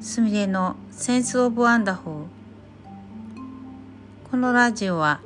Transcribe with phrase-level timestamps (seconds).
[0.00, 2.16] すみれの Sense of Wonderful。
[4.30, 5.20] このラジオは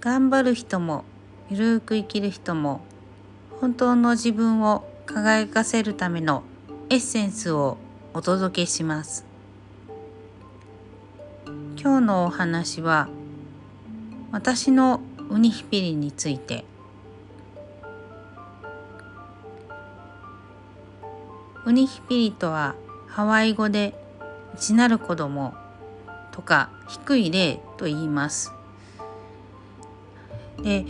[0.00, 1.04] 頑張る人も
[1.48, 2.80] ゆるく生きる人も
[3.60, 6.42] 本当の自分を輝かせるための
[6.90, 7.78] エッセンスを
[8.14, 9.24] お届けします。
[11.80, 13.08] 今日のお話は
[14.32, 16.64] 私のウニヒピリについて。
[21.64, 22.74] ウニヒピリとは
[23.06, 24.05] ハワイ語で
[24.56, 25.52] 内なる子供
[26.32, 28.54] とか低い霊と言います。
[30.62, 30.86] で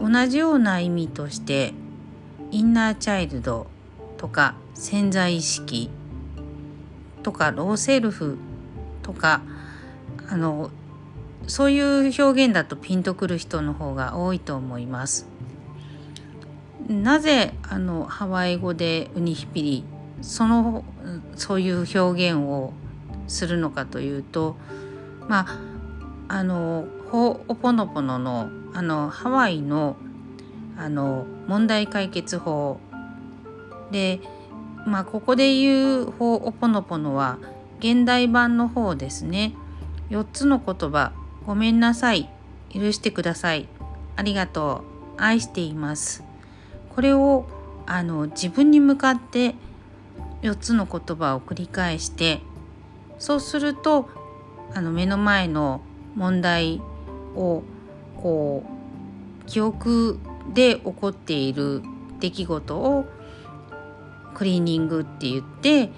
[0.00, 1.74] 同じような意味として
[2.52, 3.66] インナーチャイルド
[4.18, 5.90] とか潜在意識
[7.24, 8.38] とかローセルフ
[9.02, 9.42] とか
[10.28, 10.70] あの
[11.48, 15.26] そういう表現だとピンとくる人の方が多いと思います。
[16.88, 19.84] なぜあのハワイ語でウニヒピリ
[20.22, 20.84] その
[21.34, 22.72] そういう表現を
[23.28, 24.56] するのかというと
[25.28, 25.58] まあ
[26.28, 29.96] あのホオポノポノのあのハワイの
[30.76, 32.78] あの問題解決法。
[33.90, 34.20] で
[34.86, 37.38] まあここで言うホオポノポノは
[37.78, 39.54] 現代版の方ですね。
[40.10, 41.12] 4つの言葉。
[41.46, 42.28] ごめんなさい。
[42.70, 43.66] 許してください。
[44.16, 44.84] ありがと
[45.16, 45.20] う。
[45.20, 46.22] 愛しています。
[46.94, 47.46] これを
[47.86, 49.54] あの自分に向かって
[50.42, 52.40] 4つの言葉を繰り返して
[53.18, 54.08] そうすると
[54.74, 55.80] あの目の前の
[56.14, 56.80] 問題
[57.34, 57.62] を
[58.16, 60.18] こう記憶
[60.52, 61.82] で起こっている
[62.20, 63.06] 出来事を
[64.34, 65.90] クリーニングって言って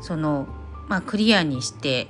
[0.00, 0.46] その、
[0.88, 2.08] まあ、クリアにして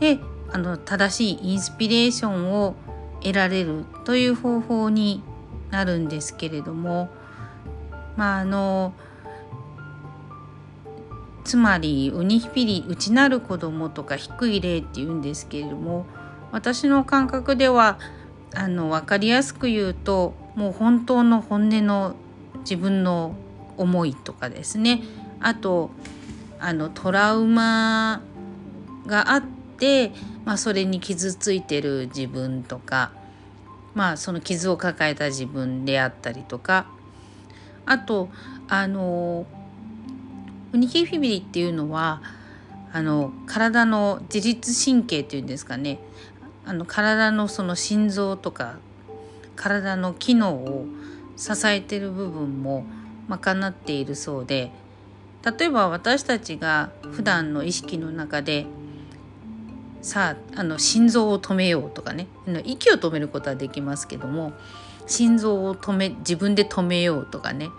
[0.00, 0.18] で
[0.50, 2.74] あの正しいインスピレーションを
[3.20, 5.22] 得られるという方法に
[5.70, 7.08] なるんですけれども
[8.16, 8.94] まああの
[11.48, 16.04] つまりウニヒピリ内なる子供とか低い霊っていうんですけれども
[16.52, 17.98] 私の感覚では
[18.54, 22.16] あの分かりやすく言うともう本当の本音の
[22.60, 23.34] 自分の
[23.78, 25.02] 思いとかですね。
[25.40, 25.90] あと
[26.60, 28.20] あのトラウマ
[29.06, 30.12] があって、
[30.44, 33.10] まあ、それに傷ついてる自分とか
[33.94, 36.86] まあその傷を抱えた自分であったりとか。
[37.86, 38.28] あと
[38.68, 39.57] あのウ
[40.76, 42.20] ニヒフィビリっていうのは
[42.92, 45.98] あの体の自律神経っていうんですかね。
[46.64, 48.76] あの体のその心臓とか
[49.56, 50.84] 体の機能を
[51.36, 52.84] 支えてる部分も
[53.28, 54.70] 賄っているそうで
[55.58, 58.66] 例えば私たちが普段の意識の中で
[60.02, 62.26] さああの心臓を止めようとかね。
[62.64, 64.52] 息を止めることはできますけども
[65.06, 67.70] 心臓を止め自分で止めようとかね。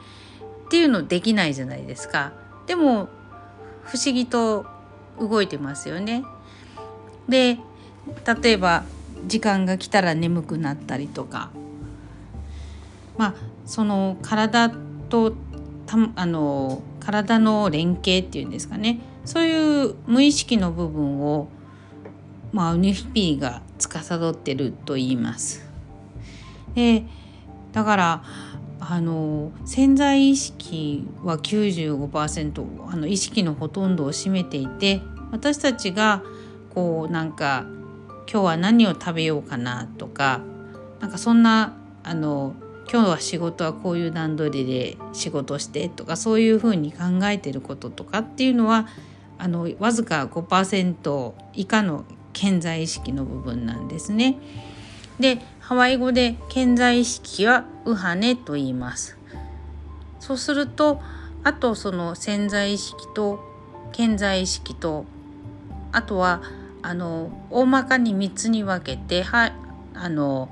[0.65, 2.31] っていうのできないじゃないですか。
[2.69, 3.09] でも
[3.83, 4.67] 不思議と
[5.19, 6.23] 動いてますよね。
[7.27, 7.57] で
[8.43, 8.83] 例えば
[9.25, 11.49] 時間が来たら眠くなったりとか
[13.17, 13.35] まあ
[13.65, 14.69] その体
[15.09, 15.33] と
[15.87, 21.47] たあの体の連携っていうんですかねそういう無意識の部分を
[22.51, 25.65] まあウニヒピーが司ってると言います。
[26.75, 27.03] で
[27.71, 28.23] だから
[28.79, 35.01] あの潜在意識は95%あの意識のほとんどを占めていて
[35.31, 36.23] 私たちが
[36.73, 37.65] こうなんか
[38.31, 40.41] 今日は何を食べようかなとか
[40.99, 42.55] なんかそんなあの
[42.91, 48.87] 今日は仕事はこういう段取りで仕事してとかそういうふうに考えてることとかっていうのは
[49.37, 54.37] あのわずか5%以下の潜在意識の部分なんですね。
[55.19, 55.39] で
[55.69, 59.19] ハワイ語で潜在意識はウハネと言います。
[60.19, 60.99] そうすると
[61.43, 63.39] あとその潜在意識と
[63.93, 65.05] 潜在意識と
[65.91, 66.41] あとは
[66.81, 69.53] あの大まかに3つに分けては
[69.93, 70.49] あの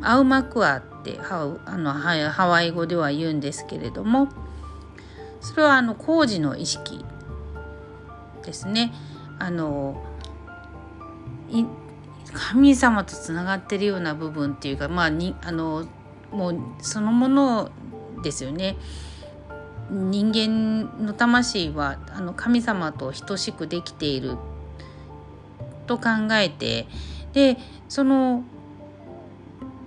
[0.00, 4.28] アウマクアってハあのハワイ語では言うんですけれども
[5.42, 7.04] それはあの工事の意識
[8.46, 8.94] ですね。
[9.38, 10.02] あの
[12.32, 15.86] 神様とつながってるような部分っていうかまあにあの
[16.30, 17.70] もうそのもの
[18.22, 18.76] ですよね。
[19.90, 24.36] 人間の魂はあの神様と等しくできている
[25.88, 26.86] と考えて
[27.32, 27.56] で
[27.88, 28.44] その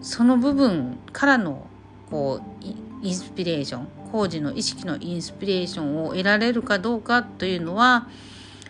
[0.02, 1.68] その部分からの
[2.12, 2.66] こう
[3.02, 8.08] インスピレーション工事の意識のインスピレーションを得られるかどうかというのは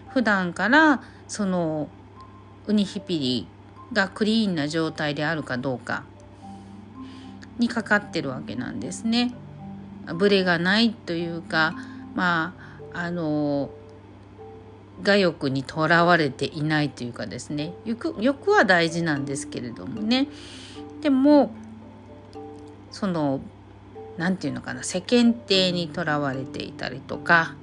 [0.10, 1.90] 普段からその
[2.68, 3.48] ウニヒピリ
[3.94, 6.04] がクリーンな状態であるかどうか
[7.60, 9.34] にかかってるわけなんですね。
[10.16, 11.76] ブレがないというか
[12.16, 12.54] ま
[12.92, 13.70] ああの
[15.06, 20.28] 我欲にとらわれていないというかですね欲欲は大事なんですけれどもね
[21.02, 21.52] でも
[22.92, 23.40] その
[24.18, 27.56] 何て言うのかな世間体にとらわれていたりとか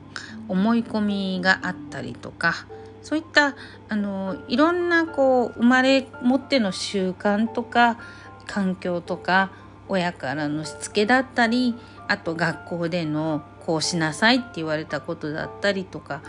[0.49, 2.67] 思い込みがあったりとか
[3.03, 3.57] そういった
[3.89, 7.99] あのいろんなこう生まれ持っての習慣とか
[8.47, 9.51] 環境とか
[9.89, 11.75] 親からのしつけだったり
[12.09, 16.23] あと学校でのこうしなさいって言われたことだったりとか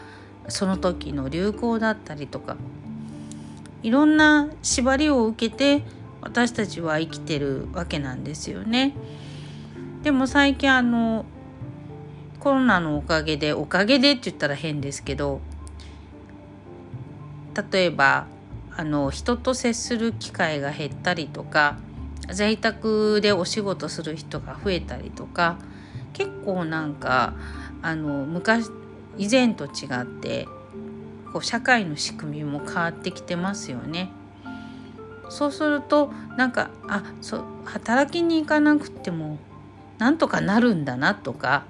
[0.47, 2.57] その時の流行だったりとか
[3.83, 5.83] いろんな縛りを受けて
[6.21, 8.93] 私たちは生きてるわけなんですよね。
[10.03, 11.25] でも最近あの
[12.39, 15.41] コロナのおかげでおかげでって言ったら変ですけど
[17.71, 18.27] 例えば
[18.75, 21.77] あの人と接する機会が減ったりとか
[22.29, 25.57] 在宅でお仕事する人が増えたりとか
[26.13, 27.33] 結構なんか
[27.81, 28.67] あの昔
[29.17, 30.47] 以前と違って
[31.33, 34.11] こう社会の仕組みも変わってきてますよね。
[35.29, 39.37] そうするとなんかあそ働きに行かなくても
[39.97, 41.63] なんとかなるんだなとか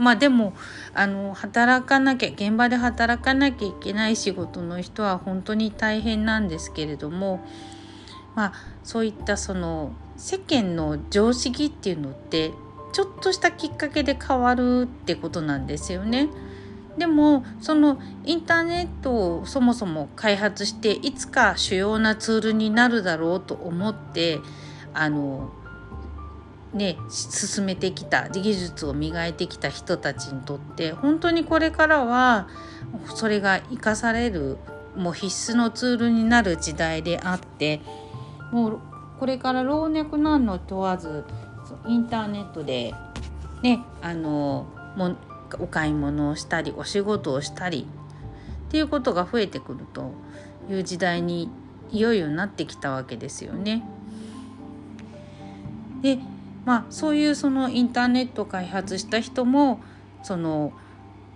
[0.00, 0.54] まあでも
[0.94, 7.44] あの働かなきゃ現場で働かなきゃいけない仕事の人は本当に大変なんですけれども
[8.34, 8.52] まあ
[8.82, 12.52] そういったその世間の常識っていうのって
[12.92, 16.28] ちょっとしたきっかけで変わるってことなんですよね。
[16.98, 24.40] でもそのインターネットをそもそも開発していつか主要なツールになるだろうと思って
[24.92, 25.50] あの
[26.72, 32.48] ね進めてきた技術を磨いてきた人たちにとって本当にこれからは
[33.14, 34.56] それが生かされる
[34.96, 37.80] もう必須のツールになる時代であって
[38.52, 38.80] もう
[39.18, 41.24] これから老若男女問わず
[41.86, 42.94] インターネットで
[43.62, 44.66] ねあの
[44.96, 45.16] も
[45.58, 47.86] お買い物をしたりお仕事をしたり
[48.68, 50.12] っていうことが増えてくると
[50.70, 51.50] いう時代に
[51.90, 53.82] いよいよなってきたわけですよね。
[56.02, 56.18] で
[56.64, 59.80] まあそういうそのインターネットを開発した人も
[60.22, 60.72] その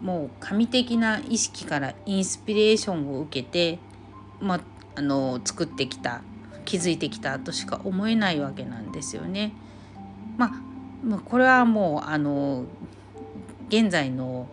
[0.00, 3.79] もう神的な意識からインスピレーションを受けて、
[4.41, 4.61] まあ、
[4.97, 6.23] あの作ってきた
[6.65, 9.53] 気づいてきたとしか思えないわけなんですよね。
[10.37, 12.65] まあ、これはもうあの
[13.69, 14.49] 現在の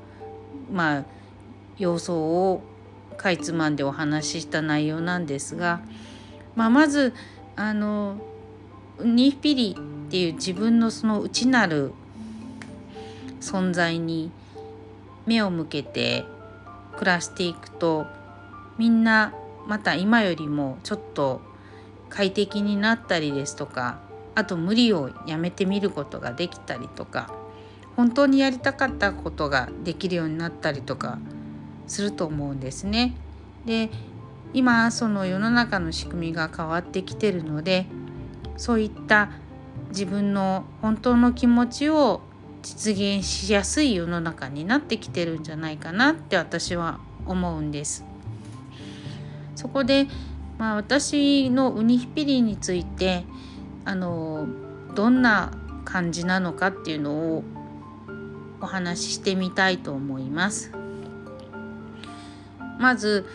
[0.71, 1.03] まあ
[1.77, 2.61] 様相を
[3.17, 5.81] かいつまんでお話しした内容なんですが、
[6.55, 7.13] まあ、まず
[7.55, 8.17] あの
[9.03, 9.75] ニーピリ
[10.11, 11.93] っていう自分のその内なる
[13.39, 14.29] 存在に
[15.25, 16.25] 目を向けて
[16.97, 18.05] 暮らしていくと
[18.77, 19.33] みんな
[19.67, 21.39] また今よりもちょっと
[22.09, 24.01] 快適になったりですとか
[24.35, 27.33] あと無理をやめてみることができたりとか
[27.95, 31.19] 本当にやりたかったことができるようになったりとか
[31.87, 33.15] すると思うんですね。
[33.65, 33.89] で
[34.53, 37.85] 今その世の中の仕組みが変わってきてるので
[38.57, 39.31] そういった
[39.91, 42.21] 自分の本当の気持ちを
[42.63, 48.03] 実現しやすい世の中になってきてるんじゃないかなって私は思うんです。
[49.55, 50.07] そこで
[50.61, 53.23] まあ、私のウニヒピリについて
[53.83, 54.47] あの
[54.93, 55.51] どんな
[55.85, 57.43] 感じなのかっていうのを
[58.61, 60.71] お話ししてみたいと思います。
[62.79, 63.25] まず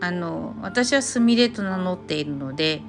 [0.00, 2.80] あの私はすみれと名乗っているので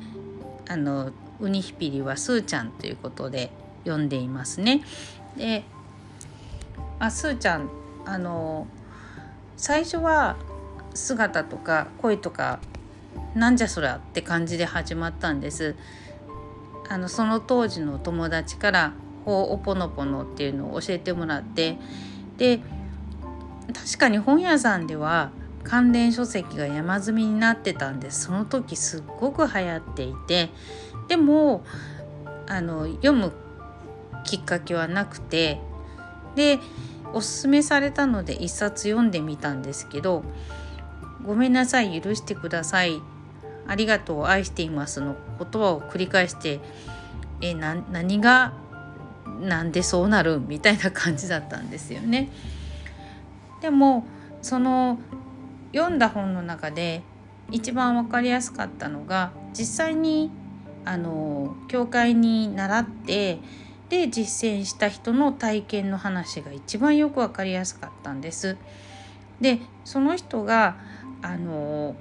[0.70, 3.52] あのウニヒピリはスーちゃんということで
[3.84, 4.82] 呼んでいますね。
[5.36, 5.64] で
[7.00, 7.70] あスーちゃん
[8.06, 8.68] あの
[9.58, 10.36] 最初は
[10.94, 12.60] 姿とか声とか
[13.34, 15.76] なんじゃそりゃって感じで始まったんです。
[16.90, 18.94] あのその当時の友達から
[19.26, 21.78] 「ほうおぽのぽの」っていうのを教えてもらって。
[22.38, 22.60] で
[23.74, 25.30] 確かに本屋さんでは
[25.64, 28.26] 関連書籍が山積みになってたんです。
[28.26, 30.50] その時すっごく流行っていて。
[31.12, 31.66] でも
[32.48, 33.34] あの読む
[34.24, 35.60] きっかけはなくて
[36.36, 36.58] で
[37.12, 40.24] おすすめされたので一冊読んでみたんですけど
[41.28, 43.02] 「ごめんなさい許してください
[43.68, 46.62] ありがとう愛していますの言葉を繰り返して
[47.42, 48.54] えな何が
[49.42, 52.30] なんでそうなるみたいな感じだったんですよね。
[53.60, 54.06] でも
[54.42, 54.98] その
[55.74, 57.02] 読んだ本の中で
[57.52, 60.32] 一番分かりやすかったのが実際に
[60.86, 63.40] あの教会に習って
[63.90, 68.58] で実践した人の体験の話が一番よく分かりやすかったんです。
[69.42, 70.78] でその人が
[71.22, 71.96] あの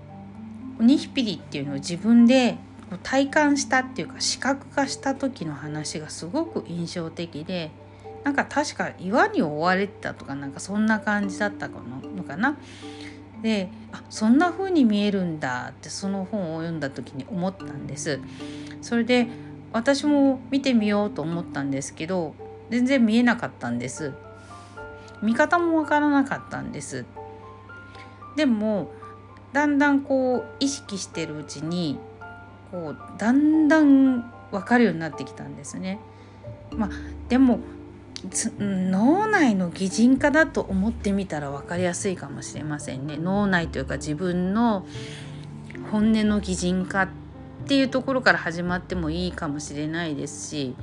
[0.78, 2.58] ニヒピリっていうのを自分で
[3.02, 7.70] 体感したっていうか視覚化した時の話がすごく印象的で
[8.25, 12.58] なんか確か岩に覆われてたとかなんかそんな感じだったのかな。
[13.42, 18.20] であそんな風に見えるんだってその本を読んだ時に思ったんです。
[18.82, 19.28] それで
[19.73, 22.35] 私も見てみようと思ったんですけど
[22.70, 24.12] 全然見えなかったんです
[25.23, 27.04] 見方もわからなかったんです
[28.37, 28.90] でも
[29.52, 31.99] だんだんこう意識してるうちに
[32.70, 35.99] こうだんだん分かるようになってきたんですね。
[36.70, 36.90] まあ、
[37.28, 37.59] でも
[38.58, 43.16] 脳内の擬人化だと思ってみたら分かりやすいかもしれませんね。
[43.16, 44.86] 脳内というか自分の
[45.90, 47.08] 本音の擬人化っ
[47.66, 50.74] ていうところから始まってもいいかもしれないですし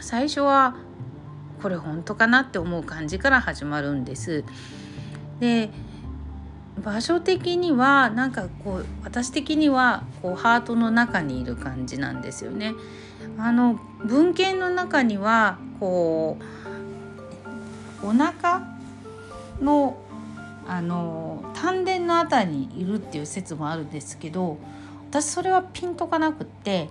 [0.00, 0.76] 最初は
[1.62, 4.44] これ本当かなって思う感じから始まるんです。
[5.40, 5.70] で
[6.82, 12.74] 場所的にはなんかこう私的にはこうハートの中にいる感じなんですよね。
[13.38, 16.38] あの文献の中にはこ
[18.02, 18.66] うお腹
[19.60, 19.96] の
[20.66, 24.58] あの丹田の辺りにいるっていう説もあるんですけど
[25.08, 26.90] 私それはピンとかなくって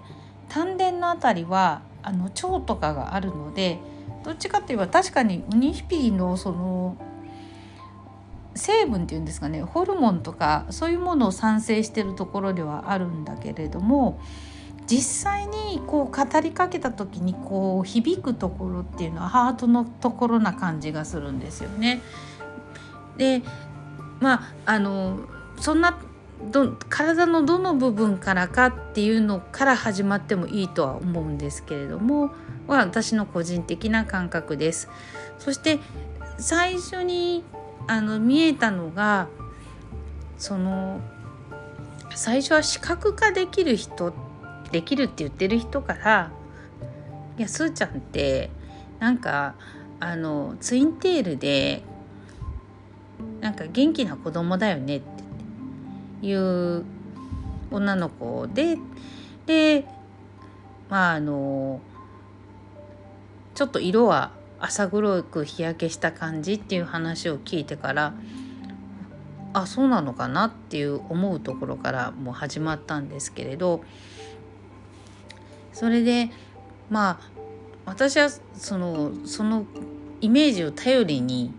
[0.50, 3.77] 丹田の辺りはあの腸とかがあるので
[4.24, 6.98] どっちかっていえば確かにウニヒピリのその
[8.56, 14.20] 成分っていうんですかねホルモンとかそういうものを産生してるところではあるんだけれども
[14.88, 22.01] 実際にこう語りかけた時にこう響くところっていうのはハートのところな感じがするんですよね。
[23.17, 23.44] で
[24.22, 25.20] まああの
[25.60, 25.98] そんな
[26.51, 32.32] ど体のどの部分からかっていうのから始まってもいいとは思うんですけれども
[32.67, 34.88] は私の個人的な感覚です。
[35.38, 35.79] そして
[36.38, 37.44] 最初に
[37.88, 39.27] あの見えたのが
[40.38, 41.01] その
[42.15, 44.27] 最初は視覚化できる人って
[44.72, 46.32] できるって言ってる人から
[47.38, 48.50] 「いやすーちゃんって
[49.00, 49.56] なんか
[50.00, 51.84] あのツインテールで
[53.42, 55.02] なんか元気な子供だよね」っ
[56.22, 56.84] ていう
[57.72, 58.78] 女の子で
[59.46, 59.86] で
[60.90, 61.82] まああの
[63.56, 68.14] ちょっと色は浅黒く日焼けした感じっていう話を聞いてから
[69.54, 73.84] あそうなのかなっていう思うところからもう始まったんですけれど
[75.78, 76.32] それで
[76.90, 77.30] まあ
[77.86, 79.68] 私はそのその
[80.22, 81.54] イメージを頼りに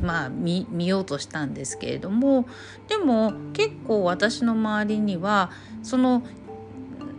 [0.00, 2.46] まあ見見ようとしたんですけれども
[2.86, 5.50] でも結構私の周りには
[5.82, 6.22] その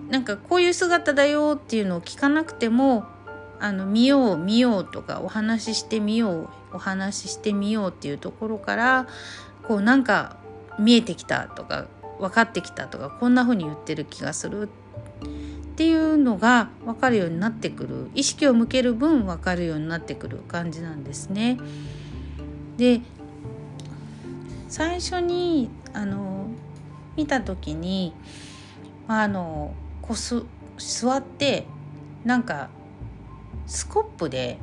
[0.09, 3.03] なんかこういう姿だよっていうのを聞かなくても
[3.59, 9.07] あの見よう見ようとかお話ししてみようお話ししてみようっていうところから
[9.67, 10.37] こうなんか
[10.79, 11.87] 見えてきたとか
[12.19, 14.67] 分かってきたとかこんな風に言ってる気がするっ
[15.75, 21.57] っていうのが分かるようになってくる意識を向ける分分かるようになってくる感じなんですね。
[22.77, 23.01] で
[24.69, 26.47] 最初にあの
[27.17, 28.13] 見た時に
[29.09, 30.43] あのこす
[30.77, 31.65] 座って
[32.23, 32.69] なんか
[33.67, 34.57] スコップで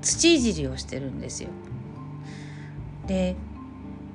[0.00, 1.50] 土いじりをしてるんですよ。
[3.06, 3.36] で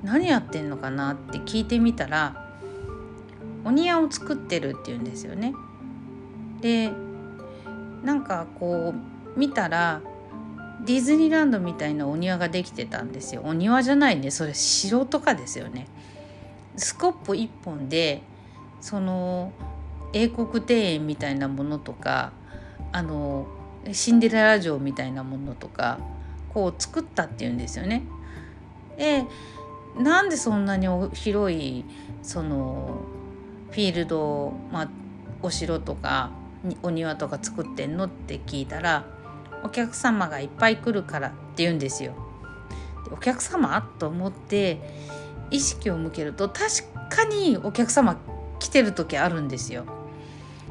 [0.02, 2.43] 何やってんのかなって聞いてみたら
[3.64, 5.54] お庭を作ってるって言うんですよね。
[6.60, 6.90] で
[8.02, 8.94] なんかこ
[9.36, 10.00] う見たら
[10.84, 13.42] ディズニーランドみたいなお庭ができてたんですよ。
[13.44, 15.86] お庭じゃないねそれ城とかですよね。
[16.76, 18.22] スコップ1本で
[18.80, 19.52] その
[20.12, 22.32] 英国庭園みたいなものとか
[22.92, 23.46] あの
[23.92, 25.98] シンデレラ城みたいなものとか
[26.52, 28.02] こう作ったっていうんですよね。
[28.96, 29.24] で
[29.98, 31.84] なんでそんなに広い
[32.22, 32.98] その
[33.74, 34.88] フィールド、まあ、
[35.42, 36.30] お城とか
[36.84, 39.04] お庭とか作ってんのって聞いたら
[39.64, 42.14] お客様がいっぱい来るからって言うんですよ。
[43.10, 44.80] お客様と思って
[45.50, 48.16] 意識を向けると確かにお客様
[48.60, 49.86] 来てる時あるんですよ。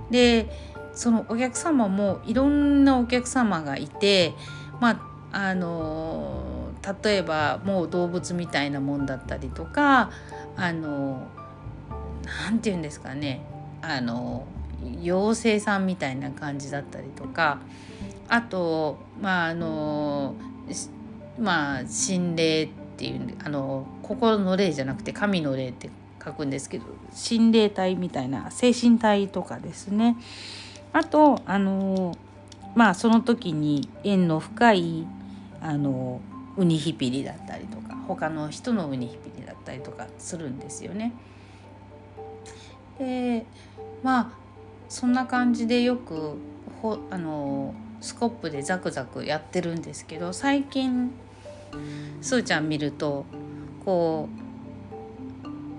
[0.10, 0.50] で
[0.94, 4.34] そのお客様もいろんなお客様がいて
[4.80, 5.02] ま
[5.34, 6.72] ああの
[7.04, 10.10] 例えばもう動物みたいなもんだったりとか
[10.56, 11.28] あの
[12.26, 13.42] 何て言うんですかね。
[13.82, 14.46] あの
[15.02, 17.60] 妖精さんみたいな感じだったりとか。
[18.30, 20.36] あとまああの
[21.40, 25.90] まあ心霊っていうあの心の霊じゃなくて神の霊って
[26.24, 30.16] 書くんですけど心霊体みたいな精神体とかですね。
[30.94, 32.16] あとあの
[32.76, 35.08] まあその時に縁の深い
[35.62, 36.22] あの
[36.58, 41.14] ウニヒピリだったりとか他の人のウニヒピリだったりとかするんですよね。
[43.00, 43.46] で
[44.04, 44.30] まあ
[44.90, 46.36] そんな感じでよく
[46.82, 51.12] ほあのスコップでザクザクやってるんですけど最近
[52.22, 53.26] すーちゃん見ると
[53.86, 54.30] こ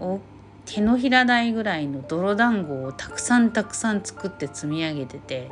[0.01, 0.21] う
[0.67, 5.51] 手のひら台ぐらいの泥団子をたくさんたくさん作って積み上げてて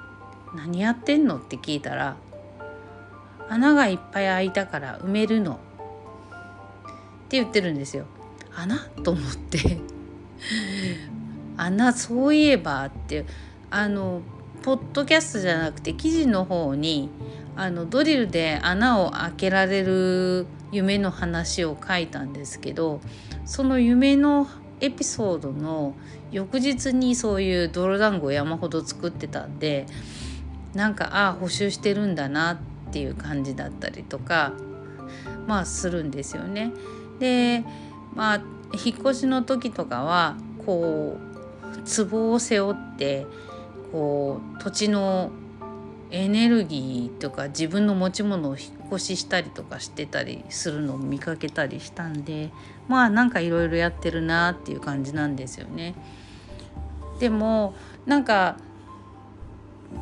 [0.56, 2.16] 「何やってんの?」って聞いたら
[3.48, 5.56] 「穴がいっぱい開いたから埋めるの」っ
[7.28, 8.06] て言ってるんですよ。
[8.56, 8.88] 穴？
[9.02, 9.78] と思って
[11.56, 13.24] 穴そういえばって
[13.70, 14.22] あの
[14.62, 17.08] ポッドキャストじゃなくて記事の方に
[17.56, 23.00] あのドリルで穴を開けられる夢の話を書いたんですけど
[23.44, 24.46] その夢の
[24.80, 25.94] エピソードの
[26.30, 29.86] 翌日にそういう泥団子を山ほど作ってたんで
[30.74, 32.58] なんかああ補修してるんだなっ
[32.92, 34.52] ていう感じだったりとか
[35.46, 36.72] まあするんですよね。
[37.18, 37.64] で
[38.14, 38.40] まあ
[38.72, 43.26] 引っ越しの時とかはこう壺を背負って
[43.92, 45.30] こう土地の
[46.10, 52.50] エネルギーとか自分の持ち物を引っ越ししたりとかしてたりするのを見かけたりしたんで
[52.88, 55.94] まあなんかいろいろやってるなっていう感じなんですよね。
[57.18, 58.58] でもなんか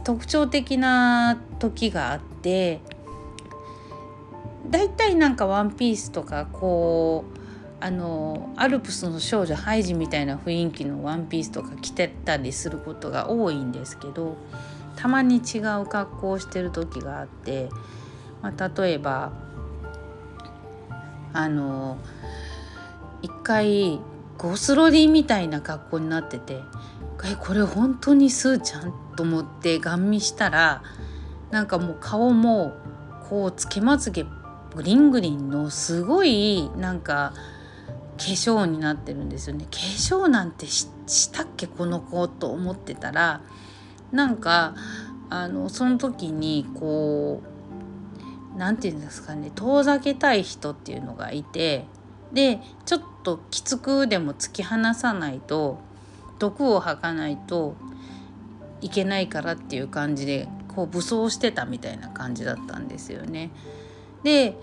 [0.03, 2.81] 特徴的な時があって
[4.69, 7.44] だいたいなんかワンピースとかこう
[7.85, 14.39] あのアルプスの少女ハイジみたいな雰囲気のワンピースとか着てたりすることが多いんですけど
[14.97, 17.69] たまに違う格好をしてる時があって、
[18.41, 19.33] まあ、例えば
[21.35, 21.99] あの
[23.21, 24.01] 一回
[24.39, 26.61] ゴスロリみたいな格好になってて
[27.27, 30.83] えこれ本当にスーちゃんと思ってガン見したら
[31.51, 32.73] なんかもう顔も
[33.29, 34.25] こうつけまつげ
[34.75, 37.35] グリングリンのすごいなんか
[38.17, 40.89] 化粧になってるんですよね化粧なんてし
[41.33, 43.41] たっけこの子と思ってたら
[44.13, 44.75] なんか
[45.31, 47.43] あのその時にこ
[48.55, 51.87] う何て言うんですかね遠ざけたい人っていうのがいて
[52.33, 55.79] でちょっときつくでも突き放さないと
[56.39, 57.75] 毒を吐かないと
[58.81, 63.51] いけないからっていう感じでこう武装してたみたいな感じだったんですよね。
[64.23, 64.57] で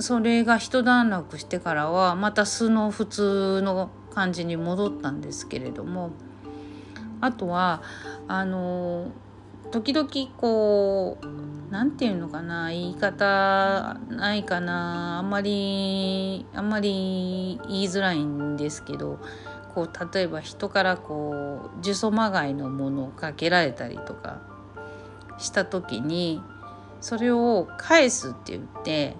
[0.00, 6.10] それが一段落してからはまた素の普通の感じに戻ったんですけれども
[7.20, 7.82] あとは
[8.28, 9.10] あの
[9.70, 11.26] 時々こう
[11.70, 19.18] 何て言うのかな言い方ないかなあんまりあんまり言いづらいんですけど
[19.74, 24.40] こう例えば人からこう呪詛まがいのものをかけられたりとか
[25.38, 26.42] した時に
[27.00, 29.14] それを返すって言って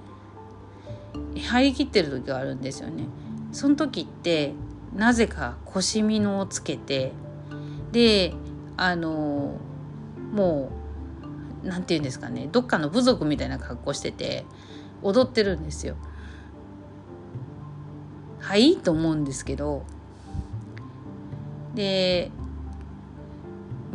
[1.37, 3.05] 張り切ってる時があるんですよね。
[3.53, 4.55] その時って
[4.95, 7.13] なぜか腰みのをつけて
[7.93, 8.35] で
[8.77, 9.57] あの
[10.33, 10.71] も
[11.65, 14.45] う何て言うんですかねどっかの部族みたいな格好してて
[15.03, 15.97] 踊ってるんですよ。
[18.41, 18.77] はい？
[18.77, 19.85] と思うんですけど
[21.75, 22.31] で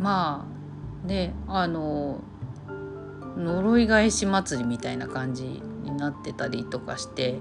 [0.00, 0.46] ま
[1.04, 2.20] あねあの
[3.36, 7.38] 呪い返し祭りみたいな感じになってたりとかして、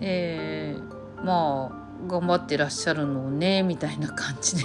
[0.00, 4.64] えー、まあ頑張ってらっしゃるのねみたいな感じで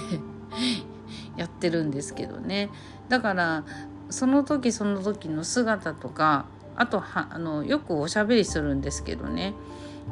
[1.36, 2.70] やってるんですけどね。
[3.08, 3.64] だから
[4.10, 6.44] その時その時の姿とか
[6.76, 9.54] あとはあのよくおしゃべりするんですけどね。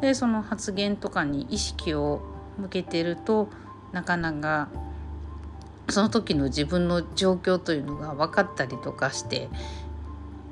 [0.01, 2.23] でその発言とかに意識を
[2.59, 3.49] 向けてると
[3.93, 4.69] なかなか
[5.89, 9.49] その時の自分の状況というのが分かったりとかして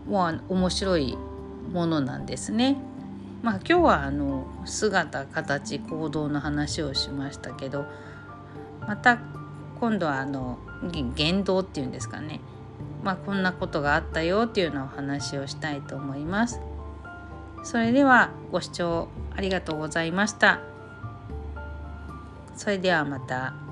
[0.07, 1.17] もう面白い
[1.73, 2.77] ものなんですね。
[3.43, 7.87] まあ今日はあの姿形行動の話をしましたけど
[8.87, 9.21] また
[9.79, 10.59] 今度はあの
[11.15, 12.41] 言動っていうんですかね
[13.05, 16.61] まあこんなことがあったよっていうのをお話をしたいと思います。
[17.63, 20.61] それではご視聴ありがとうございました。
[22.57, 23.68] それではまた。